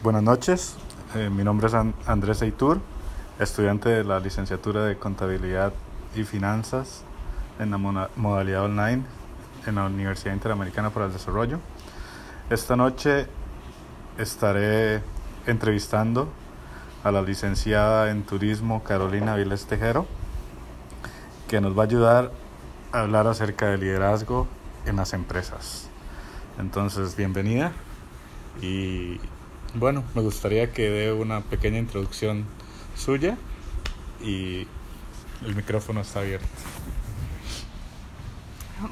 Buenas 0.00 0.22
noches, 0.22 0.76
eh, 1.16 1.28
mi 1.28 1.42
nombre 1.42 1.66
es 1.66 1.74
Andrés 2.06 2.40
Eitur, 2.42 2.80
estudiante 3.40 3.88
de 3.88 4.04
la 4.04 4.20
licenciatura 4.20 4.84
de 4.84 4.96
Contabilidad 4.96 5.72
y 6.14 6.22
Finanzas 6.22 7.02
en 7.58 7.72
la 7.72 7.78
modalidad 7.78 8.62
online 8.62 9.02
en 9.66 9.74
la 9.74 9.86
Universidad 9.86 10.34
Interamericana 10.34 10.90
para 10.90 11.06
el 11.06 11.12
Desarrollo. 11.12 11.58
Esta 12.48 12.76
noche 12.76 13.26
estaré 14.18 15.02
entrevistando 15.48 16.28
a 17.02 17.10
la 17.10 17.20
licenciada 17.20 18.12
en 18.12 18.22
Turismo 18.22 18.84
Carolina 18.84 19.34
Viles 19.34 19.66
Tejero, 19.66 20.06
que 21.48 21.60
nos 21.60 21.76
va 21.76 21.82
a 21.82 21.86
ayudar 21.86 22.32
a 22.92 23.00
hablar 23.00 23.26
acerca 23.26 23.66
del 23.70 23.80
liderazgo 23.80 24.46
en 24.86 24.94
las 24.94 25.12
empresas. 25.12 25.88
Entonces, 26.56 27.16
bienvenida 27.16 27.72
y 28.62 29.18
bueno, 29.74 30.04
me 30.14 30.22
gustaría 30.22 30.72
que 30.72 30.88
dé 30.88 31.12
una 31.12 31.40
pequeña 31.40 31.78
introducción 31.78 32.44
suya 32.96 33.36
y 34.22 34.66
el 35.44 35.54
micrófono 35.54 36.00
está 36.00 36.20
abierto. 36.20 36.46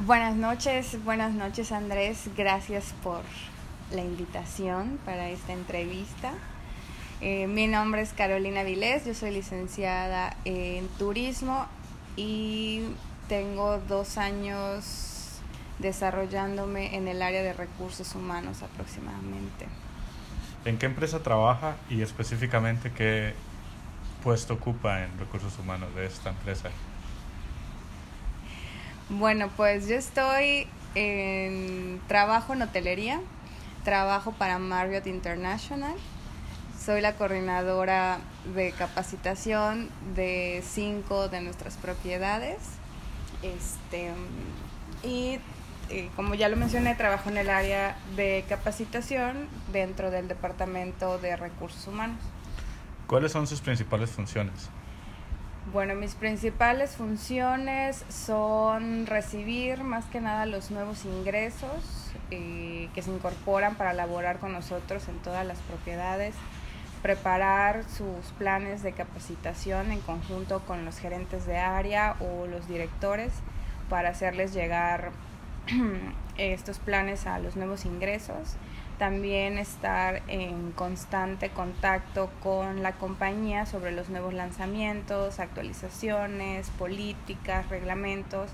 Buenas 0.00 0.34
noches, 0.34 1.02
buenas 1.04 1.32
noches 1.32 1.70
Andrés, 1.72 2.28
gracias 2.36 2.92
por 3.02 3.22
la 3.92 4.02
invitación 4.02 4.98
para 5.04 5.30
esta 5.30 5.52
entrevista. 5.52 6.32
Eh, 7.20 7.46
mi 7.46 7.66
nombre 7.66 8.02
es 8.02 8.12
Carolina 8.12 8.62
Vilés, 8.62 9.06
yo 9.06 9.14
soy 9.14 9.30
licenciada 9.30 10.36
en 10.44 10.88
turismo 10.98 11.66
y 12.16 12.82
tengo 13.28 13.78
dos 13.78 14.18
años 14.18 15.40
desarrollándome 15.78 16.96
en 16.96 17.08
el 17.08 17.22
área 17.22 17.42
de 17.42 17.52
recursos 17.52 18.14
humanos 18.14 18.62
aproximadamente. 18.62 19.66
¿En 20.66 20.78
qué 20.78 20.86
empresa 20.86 21.22
trabaja 21.22 21.76
y 21.88 22.02
específicamente 22.02 22.90
qué 22.90 23.34
puesto 24.24 24.54
ocupa 24.54 25.04
en 25.04 25.16
recursos 25.16 25.56
humanos 25.60 25.94
de 25.94 26.06
esta 26.06 26.30
empresa? 26.30 26.70
Bueno, 29.08 29.48
pues 29.56 29.86
yo 29.86 29.94
estoy 29.94 30.66
en 30.96 32.00
trabajo 32.08 32.52
en 32.52 32.62
hotelería, 32.62 33.20
trabajo 33.84 34.32
para 34.32 34.58
Marriott 34.58 35.06
International. 35.06 35.94
Soy 36.84 37.00
la 37.00 37.14
coordinadora 37.14 38.18
de 38.56 38.72
capacitación 38.72 39.88
de 40.16 40.64
cinco 40.66 41.28
de 41.28 41.42
nuestras 41.42 41.76
propiedades. 41.76 42.58
Este, 43.42 44.10
y 45.04 45.38
eh, 45.90 46.10
como 46.16 46.34
ya 46.34 46.48
lo 46.48 46.56
mencioné, 46.56 46.94
trabajo 46.94 47.30
en 47.30 47.36
el 47.36 47.50
área 47.50 47.96
de 48.16 48.44
capacitación 48.48 49.48
dentro 49.72 50.10
del 50.10 50.28
Departamento 50.28 51.18
de 51.18 51.36
Recursos 51.36 51.86
Humanos. 51.86 52.18
¿Cuáles 53.06 53.32
son 53.32 53.46
sus 53.46 53.60
principales 53.60 54.10
funciones? 54.10 54.70
Bueno, 55.72 55.94
mis 55.96 56.14
principales 56.14 56.92
funciones 56.96 58.04
son 58.08 59.06
recibir 59.06 59.82
más 59.82 60.04
que 60.06 60.20
nada 60.20 60.46
los 60.46 60.70
nuevos 60.70 61.04
ingresos 61.04 62.12
eh, 62.30 62.88
que 62.94 63.02
se 63.02 63.10
incorporan 63.10 63.74
para 63.74 63.92
laborar 63.92 64.38
con 64.38 64.52
nosotros 64.52 65.08
en 65.08 65.18
todas 65.18 65.44
las 65.44 65.58
propiedades, 65.58 66.34
preparar 67.02 67.82
sus 67.84 68.32
planes 68.38 68.82
de 68.84 68.92
capacitación 68.92 69.90
en 69.90 70.00
conjunto 70.00 70.60
con 70.60 70.84
los 70.84 70.98
gerentes 70.98 71.46
de 71.46 71.58
área 71.58 72.16
o 72.20 72.46
los 72.46 72.68
directores 72.68 73.32
para 73.88 74.10
hacerles 74.10 74.52
llegar 74.52 75.10
estos 76.38 76.78
planes 76.78 77.26
a 77.26 77.38
los 77.38 77.56
nuevos 77.56 77.84
ingresos. 77.84 78.56
También 78.98 79.58
estar 79.58 80.22
en 80.26 80.72
constante 80.72 81.50
contacto 81.50 82.30
con 82.42 82.82
la 82.82 82.92
compañía 82.92 83.66
sobre 83.66 83.92
los 83.92 84.08
nuevos 84.08 84.32
lanzamientos, 84.32 85.38
actualizaciones, 85.38 86.70
políticas, 86.70 87.68
reglamentos, 87.68 88.50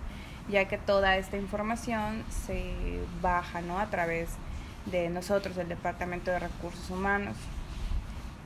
ya 0.48 0.66
que 0.66 0.78
toda 0.78 1.16
esta 1.16 1.36
información 1.36 2.24
se 2.28 2.74
baja 3.20 3.60
¿no? 3.60 3.78
a 3.78 3.86
través 3.86 4.30
de 4.86 5.10
nosotros, 5.10 5.54
del 5.54 5.68
Departamento 5.68 6.32
de 6.32 6.40
Recursos 6.40 6.90
Humanos. 6.90 7.36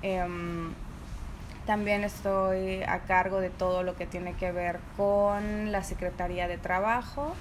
Em, 0.03 0.75
también 1.65 2.05
estoy 2.05 2.83
a 2.83 3.01
cargo 3.01 3.41
de 3.41 3.49
todo 3.49 3.83
lo 3.83 3.97
que 3.97 4.07
tiene 4.07 4.35
que 4.35 4.53
ver 4.53 4.79
con 4.99 5.73
la 5.73 5.83
Secretaría 5.83 6.47
de 6.47 6.59
Trabajo, 6.59 7.35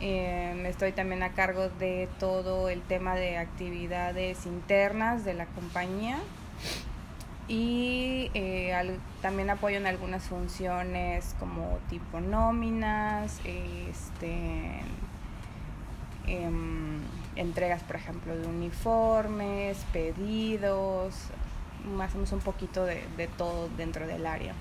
eh, 0.00 0.64
estoy 0.66 0.92
también 0.92 1.22
a 1.22 1.30
cargo 1.30 1.68
de 1.78 2.08
todo 2.18 2.68
el 2.68 2.82
tema 2.82 3.14
de 3.14 3.38
actividades 3.38 4.44
internas 4.44 5.24
de 5.24 5.34
la 5.34 5.46
compañía 5.46 6.18
y 7.48 8.30
eh, 8.34 8.98
también 9.22 9.50
apoyo 9.50 9.76
en 9.76 9.86
algunas 9.86 10.24
funciones 10.24 11.34
como 11.38 11.78
tipo 11.88 12.20
nóminas, 12.20 13.40
este, 13.44 14.80
em, 16.26 17.00
entregas 17.36 17.82
por 17.82 17.96
ejemplo 17.96 18.36
de 18.36 18.46
uniformes, 18.46 19.78
pedidos, 19.92 21.14
hacemos 22.02 22.32
un 22.32 22.40
poquito 22.40 22.84
de, 22.84 23.04
de 23.16 23.28
todo 23.28 23.68
dentro 23.76 24.06
del 24.06 24.26
área. 24.26 24.52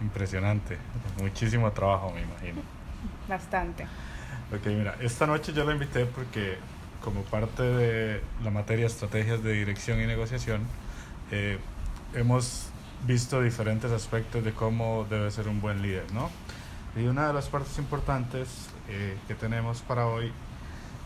Impresionante, 0.00 0.78
muchísimo 1.20 1.70
trabajo 1.70 2.10
me 2.12 2.22
imagino. 2.22 2.79
Bastante. 3.30 3.84
Ok, 4.52 4.66
mira, 4.66 4.96
esta 5.00 5.24
noche 5.24 5.52
yo 5.52 5.64
la 5.64 5.72
invité 5.72 6.04
porque 6.04 6.58
como 7.00 7.22
parte 7.22 7.62
de 7.62 8.20
la 8.42 8.50
materia 8.50 8.86
estrategias 8.86 9.40
de 9.44 9.52
dirección 9.52 10.00
y 10.00 10.06
negociación, 10.06 10.62
eh, 11.30 11.58
hemos 12.14 12.66
visto 13.06 13.40
diferentes 13.40 13.92
aspectos 13.92 14.44
de 14.44 14.52
cómo 14.52 15.06
debe 15.08 15.30
ser 15.30 15.46
un 15.46 15.60
buen 15.60 15.80
líder, 15.80 16.12
¿no? 16.12 16.28
Y 16.96 17.06
una 17.06 17.28
de 17.28 17.32
las 17.32 17.48
partes 17.48 17.78
importantes 17.78 18.68
eh, 18.88 19.16
que 19.28 19.36
tenemos 19.36 19.80
para 19.82 20.08
hoy, 20.08 20.32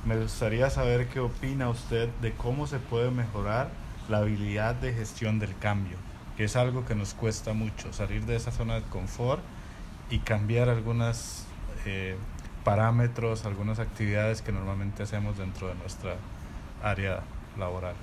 me 0.06 0.16
gustaría 0.16 0.70
saber 0.70 1.08
qué 1.08 1.20
opina 1.20 1.68
usted 1.68 2.08
de 2.22 2.32
cómo 2.32 2.66
se 2.66 2.78
puede 2.78 3.10
mejorar 3.10 3.68
la 4.08 4.18
habilidad 4.18 4.74
de 4.74 4.94
gestión 4.94 5.38
del 5.38 5.56
cambio, 5.58 5.98
que 6.38 6.44
es 6.44 6.56
algo 6.56 6.86
que 6.86 6.94
nos 6.94 7.12
cuesta 7.12 7.52
mucho, 7.52 7.92
salir 7.92 8.24
de 8.24 8.36
esa 8.36 8.50
zona 8.50 8.76
de 8.76 8.82
confort 8.84 9.42
y 10.08 10.20
cambiar 10.20 10.70
algunas 10.70 11.46
eh, 11.84 12.16
parámetros, 12.64 13.44
algunas 13.44 13.78
actividades 13.78 14.42
que 14.42 14.52
normalmente 14.52 15.02
hacemos 15.02 15.38
dentro 15.38 15.68
de 15.68 15.74
nuestra 15.74 16.16
área 16.82 17.20
laboral. 17.58 17.94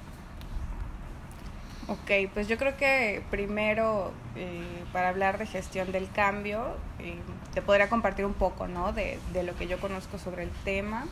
Ok, 1.88 2.32
pues 2.34 2.48
yo 2.48 2.58
creo 2.58 2.78
que 2.78 3.24
primero, 3.32 4.14
eh, 4.36 4.64
para 4.94 5.10
hablar 5.10 5.38
de 5.38 5.46
gestión 5.46 5.92
del 5.92 6.10
cambio, 6.12 6.78
eh, 7.00 7.16
te 7.54 7.62
podría 7.62 7.90
compartir 7.90 8.26
un 8.26 8.34
poco 8.34 8.68
¿no? 8.68 8.94
de, 8.94 9.20
de, 9.34 9.44
lo 9.44 9.56
que 9.56 9.68
yo 9.68 9.80
conozco 9.80 10.18
sobre 10.18 10.44
el 10.44 10.52
tema. 10.64 11.06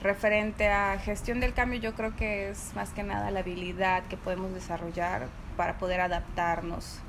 Referente 0.00 0.68
a 0.68 0.98
gestión 0.98 1.40
del 1.40 1.54
cambio, 1.54 1.80
yo 1.80 1.94
creo 1.94 2.14
que 2.14 2.50
es 2.50 2.72
más 2.74 2.90
que 2.90 3.02
nada 3.02 3.30
la 3.30 3.40
habilidad 3.40 4.04
que 4.04 4.16
podemos 4.16 4.54
desarrollar 4.54 5.26
para 5.56 5.76
poder 5.78 6.00
adaptarnos 6.00 7.00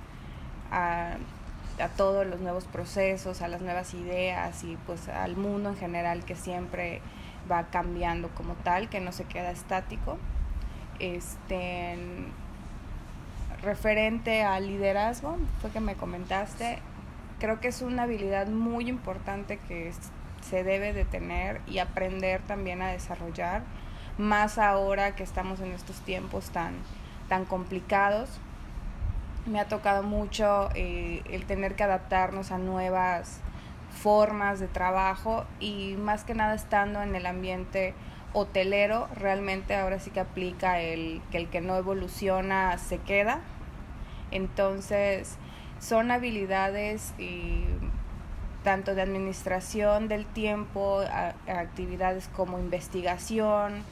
a 0.72 1.16
a 1.80 1.90
todos 1.90 2.25
los 2.25 2.40
nuevos 2.40 2.66
procesos, 2.66 3.41
a 3.41 3.47
las 3.47 3.62
nuevas 3.62 3.94
ideas 3.94 4.63
y 4.63 4.78
pues 4.86 5.08
al 5.09 5.36
mundo 5.36 5.69
en 5.69 5.78
general 5.78 6.24
que 6.24 6.36
siempre 6.36 7.02
va 7.52 7.66
cambiando 7.66 8.30
como 8.30 8.53
tal, 8.56 8.90
que 8.90 9.00
no 9.00 9.12
se 9.12 9.25
queda 9.25 9.52
estático. 9.52 10.18
Este, 11.00 11.97
referente 13.62 14.44
al 14.44 14.68
liderazgo, 14.68 15.38
fue 15.62 15.72
que 15.72 15.80
me 15.80 15.96
comentaste, 15.96 16.80
creo 17.40 17.59
que 17.59 17.68
es 17.68 17.81
una 17.81 18.03
habilidad 18.03 18.47
muy 18.47 18.88
importante 18.88 19.59
que 19.68 19.91
se 20.41 20.64
debe 20.64 20.94
de 20.94 21.06
tener 21.06 21.62
y 21.68 21.80
aprender 21.80 22.41
también 22.41 22.81
a 22.81 22.88
desarrollar, 22.91 23.64
más 24.18 24.58
ahora 24.58 25.16
que 25.16 25.24
estamos 25.24 25.59
en 25.59 25.72
estos 25.72 26.00
tiempos 26.02 26.52
tan, 26.52 26.76
tan 27.28 27.46
complicados 27.46 28.29
me 29.46 29.59
ha 29.59 29.68
tocado 29.68 30.03
mucho 30.03 30.70
eh, 30.76 31.22
el 31.30 31.46
tener 31.46 31.76
que 31.76 31.84
adaptarnos 31.84 32.52
a 32.52 32.58
nuevas 32.58 33.40
formas 33.92 34.59
de 34.59 34.68
trabajo 34.68 35.46
y 35.59 35.96
más 35.97 36.24
que 36.24 36.34
nada 36.34 36.56
estando 36.56 37.02
en 37.02 37.16
el 37.16 37.26
ambiente 37.26 37.94
hotelero, 38.34 39.08
realmente 39.16 39.76
ahora 39.76 40.00
sí 40.00 40.12
que 40.12 40.20
aplica 40.20 40.82
el 40.82 41.22
que 41.32 41.38
el 41.38 41.50
que 41.50 41.62
no 41.62 41.78
evoluciona 41.78 42.78
se 42.78 42.97
queda. 42.97 43.40
Entonces, 44.32 45.38
son 45.80 46.12
habilidades 46.12 47.14
y 47.18 47.64
tanto 48.64 48.96
de 48.96 49.03
administración 49.03 50.08
del 50.08 50.26
tiempo, 50.26 51.02
actividades 51.48 52.28
como 52.36 52.59
investigación, 52.59 53.84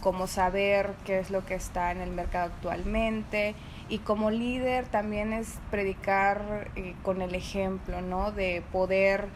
como 0.00 0.26
saber 0.26 0.94
qué 1.04 1.18
es 1.20 1.30
lo 1.30 1.44
que 1.44 1.54
está 1.54 1.92
en 1.92 2.00
el 2.00 2.10
mercado 2.10 2.46
actualmente, 2.46 3.54
y 3.88 3.98
como 3.98 4.30
líder 4.30 4.86
también 4.86 5.32
es 5.32 5.58
predicar 5.70 6.70
eh, 6.76 6.94
con 7.02 7.22
el 7.22 7.34
ejemplo, 7.34 8.00
¿no? 8.00 8.32
De 8.32 8.62
poder 8.72 9.28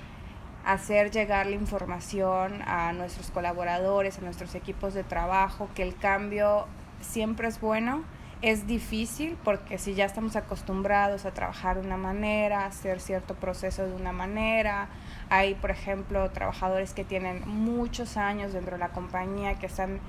hacer 0.65 1.11
llegar 1.13 1.47
la 1.47 1.55
información 1.55 2.61
a 2.67 2.93
nuestros 2.93 3.31
colaboradores, 3.31 4.19
a 4.19 4.23
nuestros 4.23 4.55
equipos 4.55 4.95
de 4.95 5.05
trabajo, 5.05 5.69
que 5.75 5.83
el 5.83 5.95
cambio 5.97 6.67
siempre 7.01 7.49
es 7.49 7.61
bueno. 7.61 8.03
Es 8.43 8.67
difícil 8.67 9.39
porque 9.45 9.79
si 9.79 9.95
ya 9.95 10.05
estamos 10.05 10.37
acostumbrados 10.37 11.25
a 11.25 11.33
trabajar 11.33 11.81
de 11.81 11.87
una 11.87 11.97
manera, 11.97 12.67
hacer 12.67 13.01
cierto 13.01 13.35
proceso 13.35 13.87
de 13.87 13.95
una 13.95 14.13
manera, 14.13 14.89
hay, 15.31 15.55
por 15.55 15.71
ejemplo, 15.71 16.31
trabajadores 16.31 16.93
que 16.93 17.05
tienen 17.05 17.43
muchos 17.47 18.17
años 18.17 18.53
dentro 18.53 18.73
de 18.73 18.81
la 18.81 18.91
compañía 18.91 19.55
que 19.55 19.67
están 19.67 20.01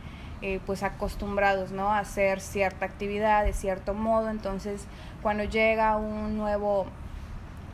eh, 0.42 0.60
pues 0.66 0.84
acostumbrados 0.84 1.72
¿no? 1.72 1.89
a 1.89 2.00
hacer 2.00 2.39
cierta 2.39 2.86
actividad 2.86 3.44
de 3.44 3.54
cierto 3.54 3.94
modo, 3.94 4.30
entonces 4.30 4.86
cuando 5.22 5.44
llega 5.44 5.98
un 5.98 6.38
nuevo 6.38 6.86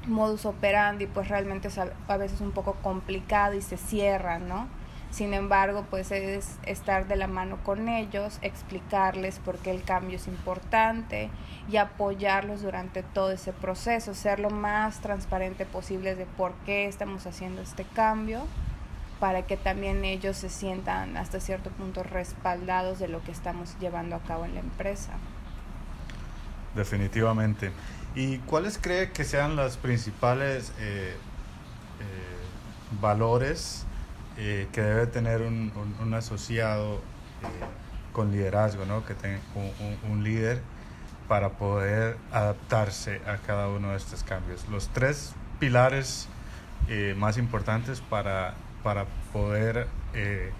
modus 0.08 0.46
operandi 0.46 1.06
pues 1.06 1.28
realmente 1.28 1.68
es 1.68 1.78
a, 1.78 2.18
veces 2.18 2.42
un 2.42 2.52
poco 2.52 2.76
complicado 2.82 3.54
y 3.54 3.62
se 3.62 3.78
cierra, 3.78 4.40
¿no? 4.40 4.68
Sin 5.12 5.36
embargo, 5.36 5.86
pues 5.92 6.12
es 6.12 6.58
estar 6.66 7.08
de 7.08 7.16
la 7.16 7.28
mano 7.28 7.60
con 7.64 7.88
ellos, 7.88 8.40
explicarles 8.42 9.38
por 9.38 9.60
qué 9.60 9.70
el 9.70 9.84
cambio 9.84 10.16
es 10.16 10.28
importante 10.28 11.30
y 11.70 11.78
apoyarlos 11.78 12.64
durante 12.64 13.04
todo 13.04 13.32
ese 13.32 13.54
proceso, 13.54 14.16
ser 14.16 14.40
lo 14.40 14.50
más 14.50 15.02
transparente 15.02 15.66
posible 15.66 16.16
de 16.16 16.26
por 16.26 16.54
qué 16.66 16.88
estamos 16.88 17.28
haciendo 17.28 17.62
este 17.62 17.84
cambio 17.84 18.48
para 19.24 19.44
que 19.44 19.56
también 19.56 20.04
ellos 20.04 20.36
se 20.36 20.50
sientan 20.50 21.16
hasta 21.16 21.40
cierto 21.40 21.70
punto 21.70 22.04
respaldados 22.04 23.00
de 23.00 23.08
lo 23.08 23.24
que 23.24 23.32
estamos 23.32 23.78
llevando 23.80 24.18
a 24.18 24.20
cabo 24.20 24.44
en 24.44 24.54
la 24.54 24.60
empresa. 24.60 25.14
Definitivamente. 26.76 27.72
¿Y 28.16 28.40
cuáles 28.40 28.78
cree 28.78 29.14
que 29.14 29.24
sean 29.24 29.56
los 29.56 29.78
principales 29.78 30.74
eh, 30.78 31.14
eh, 31.14 31.16
valores 33.00 33.86
eh, 34.38 34.68
que 34.74 34.82
debe 34.82 35.08
tener 35.08 35.42
un, 35.42 35.72
un, 36.02 36.14
asociado 36.14 37.00
con 38.12 38.30
liderazgo, 38.30 38.84
¿no? 38.84 39.06
que 39.06 39.14
tenga 39.14 39.40
un, 39.56 40.12
un, 40.12 40.24
líder 40.26 40.62
para 41.30 41.52
poder 41.52 42.18
adaptarse 42.34 43.22
a 43.26 43.38
cada 43.38 43.70
uno 43.70 43.92
de 43.92 43.96
estos 43.96 44.22
cambios? 44.26 44.68
Los 44.68 44.90
tres 44.90 45.34
pilares 45.62 46.28
más 47.16 47.38
importantes 47.38 48.02
para 48.02 48.56
para 48.84 49.06
poder 49.32 49.88
eh, 50.14 50.52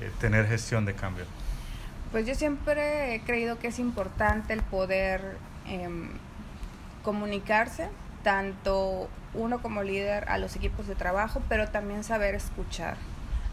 eh, 0.00 0.10
tener 0.20 0.46
gestión 0.46 0.84
de 0.84 0.94
cambio? 0.94 1.24
Pues 2.10 2.26
yo 2.26 2.34
siempre 2.34 3.14
he 3.14 3.20
creído 3.20 3.58
que 3.58 3.68
es 3.68 3.78
importante 3.78 4.52
el 4.52 4.62
poder 4.62 5.36
em, 5.66 6.10
comunicarse, 7.02 7.88
tanto 8.22 9.08
uno 9.34 9.62
como 9.62 9.82
líder 9.82 10.28
a 10.28 10.38
los 10.38 10.56
equipos 10.56 10.86
de 10.86 10.94
trabajo, 10.94 11.42
pero 11.48 11.68
también 11.68 12.04
saber 12.04 12.34
escuchar 12.34 12.96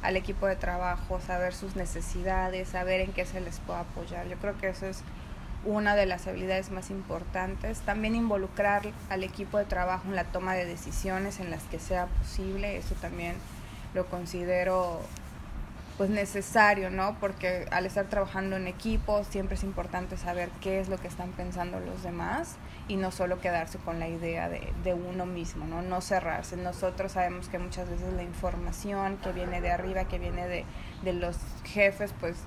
al 0.02 0.16
equipo 0.16 0.48
de 0.48 0.56
trabajo, 0.56 1.20
saber 1.22 1.54
sus 1.54 1.76
necesidades, 1.76 2.70
saber 2.70 3.02
en 3.02 3.12
qué 3.12 3.26
se 3.26 3.42
les 3.42 3.60
puede 3.60 3.80
apoyar. 3.80 4.28
Yo 4.28 4.38
creo 4.38 4.58
que 4.58 4.70
eso 4.70 4.86
es 4.86 5.04
una 5.66 5.96
de 5.96 6.06
las 6.06 6.28
habilidades 6.28 6.72
más 6.72 6.90
importantes. 6.90 7.80
También 7.82 8.16
involucrar 8.16 8.84
al 9.10 9.24
equipo 9.24 9.58
de 9.58 9.66
trabajo 9.66 10.04
en 10.08 10.16
la 10.16 10.26
toma 10.26 10.54
de 10.54 10.66
decisiones 10.66 11.40
en 11.40 11.52
las 11.52 11.64
que 11.64 11.80
sea 11.80 12.08
posible, 12.08 12.78
eso 12.78 12.96
también 12.96 13.36
lo 13.94 14.06
considero 14.06 15.02
pues 15.98 16.10
necesario, 16.10 16.90
¿no? 16.90 17.18
Porque 17.20 17.68
al 17.72 17.86
estar 17.86 18.06
trabajando 18.06 18.56
en 18.56 18.68
equipo 18.68 19.26
siempre 19.26 19.56
es 19.56 19.64
importante 19.64 20.16
saber 20.16 20.50
qué 20.62 20.80
es 20.80 20.88
lo 20.88 20.98
que 20.98 21.10
están 21.10 21.32
pensando 21.32 21.78
los 21.82 22.04
demás 22.04 22.56
y 22.88 22.96
no 22.96 23.12
solo 23.12 23.42
quedarse 23.42 23.80
con 23.80 24.00
la 24.00 24.08
idea 24.08 24.48
de, 24.48 24.72
de 24.86 24.94
uno 24.94 25.26
mismo, 25.26 25.66
¿no? 25.66 25.82
No 25.82 26.00
cerrarse. 26.00 26.56
Nosotros 26.56 27.12
sabemos 27.12 27.50
que 27.50 27.60
muchas 27.60 27.90
veces 27.90 28.14
la 28.14 28.24
información 28.24 29.18
que 29.18 29.34
viene 29.34 29.60
de 29.60 29.72
arriba, 29.72 30.06
que 30.06 30.20
viene 30.20 30.48
de, 30.48 30.64
de 31.04 31.12
los 31.12 31.36
jefes, 31.66 32.14
pues 32.18 32.38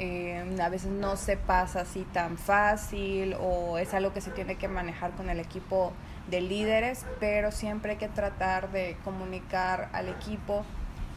eh, 0.00 0.56
a 0.60 0.68
veces 0.68 0.90
no 0.90 1.16
se 1.16 1.36
pasa 1.36 1.82
así 1.82 2.04
tan 2.12 2.36
fácil 2.36 3.36
o 3.40 3.78
es 3.78 3.94
algo 3.94 4.12
que 4.12 4.20
se 4.20 4.30
tiene 4.30 4.56
que 4.56 4.68
manejar 4.68 5.12
con 5.12 5.30
el 5.30 5.40
equipo 5.40 5.92
de 6.30 6.40
líderes, 6.40 7.06
pero 7.20 7.50
siempre 7.50 7.92
hay 7.92 7.96
que 7.98 8.08
tratar 8.08 8.70
de 8.70 8.96
comunicar 9.04 9.88
al 9.92 10.08
equipo 10.08 10.64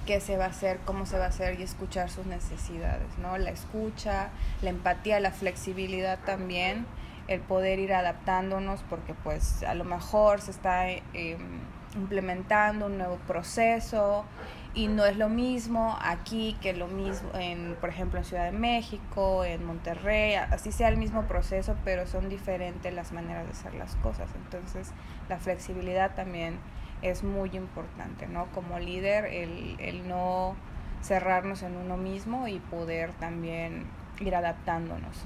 qué 0.05 0.19
se 0.19 0.37
va 0.37 0.45
a 0.45 0.49
hacer, 0.49 0.79
cómo 0.85 1.05
se 1.05 1.17
va 1.17 1.25
a 1.25 1.27
hacer 1.27 1.59
y 1.59 1.63
escuchar 1.63 2.09
sus 2.09 2.25
necesidades, 2.25 3.17
¿no? 3.19 3.37
La 3.37 3.51
escucha, 3.51 4.29
la 4.61 4.69
empatía, 4.69 5.19
la 5.19 5.31
flexibilidad 5.31 6.19
también, 6.25 6.85
el 7.27 7.39
poder 7.41 7.79
ir 7.79 7.93
adaptándonos 7.93 8.81
porque 8.89 9.13
pues 9.13 9.63
a 9.63 9.75
lo 9.75 9.83
mejor 9.83 10.41
se 10.41 10.51
está 10.51 10.89
em, 10.89 11.59
implementando 11.95 12.87
un 12.87 12.97
nuevo 12.97 13.17
proceso 13.27 14.25
y 14.73 14.87
no 14.87 15.05
es 15.05 15.17
lo 15.17 15.27
mismo 15.27 15.97
aquí 16.01 16.57
que 16.61 16.73
lo 16.73 16.87
mismo 16.87 17.29
en 17.33 17.75
por 17.81 17.89
ejemplo 17.89 18.19
en 18.19 18.25
Ciudad 18.25 18.45
de 18.45 18.57
México, 18.57 19.43
en 19.43 19.65
Monterrey, 19.65 20.35
así 20.35 20.71
sea 20.71 20.87
el 20.87 20.97
mismo 20.97 21.23
proceso, 21.23 21.75
pero 21.83 22.07
son 22.07 22.29
diferentes 22.29 22.93
las 22.93 23.11
maneras 23.11 23.45
de 23.45 23.51
hacer 23.51 23.73
las 23.73 23.95
cosas. 23.97 24.29
Entonces, 24.35 24.91
la 25.27 25.37
flexibilidad 25.37 26.15
también 26.15 26.57
es 27.01 27.23
muy 27.23 27.49
importante, 27.55 28.27
¿no? 28.27 28.45
Como 28.47 28.79
líder, 28.79 29.25
el, 29.25 29.75
el 29.79 30.07
no 30.07 30.55
cerrarnos 31.01 31.63
en 31.63 31.75
uno 31.75 31.97
mismo 31.97 32.47
y 32.47 32.59
poder 32.59 33.11
también 33.13 33.85
ir 34.19 34.35
adaptándonos. 34.35 35.17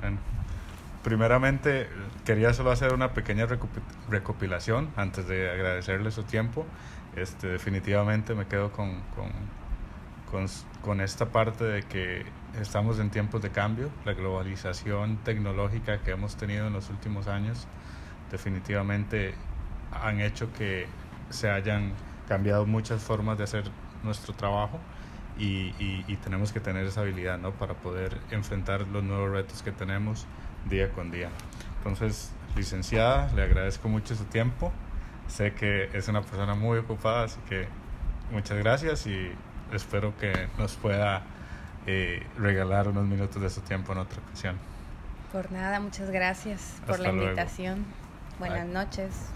Bueno, 0.00 0.18
primeramente 1.02 1.88
quería 2.24 2.52
solo 2.52 2.70
hacer 2.70 2.94
una 2.94 3.12
pequeña 3.12 3.46
recopilación 4.08 4.90
antes 4.96 5.28
de 5.28 5.50
agradecerle 5.50 6.10
su 6.10 6.24
tiempo. 6.24 6.66
Este, 7.16 7.48
definitivamente 7.48 8.34
me 8.34 8.46
quedo 8.46 8.72
con, 8.72 9.00
con, 9.14 9.30
con, 10.30 10.46
con 10.82 11.00
esta 11.00 11.26
parte 11.26 11.64
de 11.64 11.82
que 11.84 12.24
estamos 12.60 12.98
en 12.98 13.10
tiempos 13.10 13.42
de 13.42 13.50
cambio, 13.50 13.90
la 14.04 14.14
globalización 14.14 15.18
tecnológica 15.18 15.98
que 16.02 16.10
hemos 16.10 16.36
tenido 16.36 16.66
en 16.66 16.72
los 16.72 16.90
últimos 16.90 17.28
años 17.28 17.66
definitivamente 18.30 19.34
han 19.92 20.20
hecho 20.20 20.52
que 20.52 20.86
se 21.30 21.50
hayan 21.50 21.92
cambiado 22.28 22.66
muchas 22.66 23.02
formas 23.02 23.38
de 23.38 23.44
hacer 23.44 23.64
nuestro 24.02 24.34
trabajo 24.34 24.80
y, 25.38 25.74
y, 25.78 26.16
tenemos 26.22 26.52
que 26.52 26.60
tener 26.60 26.86
esa 26.86 27.00
habilidad 27.00 27.38
¿no? 27.38 27.50
para 27.52 27.74
poder 27.74 28.18
enfrentar 28.30 28.86
los 28.86 29.02
nuevos 29.02 29.30
retos 29.30 29.62
que 29.62 29.72
tenemos 29.72 30.26
día 30.68 30.90
con 30.92 31.10
día. 31.10 31.28
Entonces, 31.78 32.32
licenciada, 32.54 33.32
le 33.34 33.42
agradezco 33.42 33.88
mucho 33.88 34.14
su 34.14 34.24
tiempo. 34.24 34.72
Sé 35.28 35.54
que 35.54 35.90
es 35.92 36.08
una 36.08 36.22
persona 36.22 36.54
muy 36.54 36.78
ocupada, 36.78 37.24
así 37.24 37.40
que 37.48 37.66
muchas 38.30 38.58
gracias 38.58 39.06
y 39.06 39.32
espero 39.72 40.16
que 40.18 40.48
nos 40.58 40.76
pueda 40.76 41.22
eh, 41.86 42.26
regalar 42.38 42.88
unos 42.88 43.04
minutos 43.06 43.42
de 43.42 43.50
su 43.50 43.60
tiempo 43.60 43.92
en 43.92 43.98
otra 43.98 44.20
ocasión. 44.26 44.56
Por 45.32 45.50
nada, 45.50 45.80
muchas 45.80 46.10
gracias 46.10 46.80
por 46.86 47.00
la 47.00 47.10
invitación. 47.10 47.84
Buenas 48.38 48.66
noches. 48.66 49.30